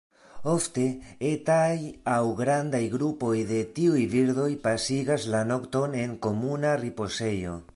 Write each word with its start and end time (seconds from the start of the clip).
Ofte 0.51 0.83
etaj 1.31 1.73
aŭ 2.13 2.23
grandaj 2.39 2.81
grupoj 2.93 3.35
de 3.51 3.59
tiuj 3.75 4.01
birdoj 4.15 4.49
pasigas 4.67 5.29
la 5.35 5.43
nokton 5.53 5.97
en 6.05 6.17
komuna 6.27 6.73
ripozejo. 6.87 7.59